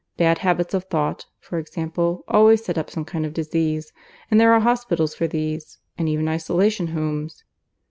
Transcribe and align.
Bad 0.17 0.39
habits 0.39 0.73
of 0.73 0.85
thought, 0.85 1.27
for 1.39 1.59
example, 1.59 2.23
always 2.27 2.65
set 2.65 2.75
up 2.75 2.89
some 2.89 3.05
kind 3.05 3.23
of 3.23 3.35
disease; 3.35 3.93
and 4.31 4.41
there 4.41 4.51
are 4.51 4.59
hospitals 4.61 5.13
for 5.13 5.27
these; 5.27 5.77
and 5.95 6.09
even 6.09 6.27
isolation 6.27 6.87
homes." 6.87 7.43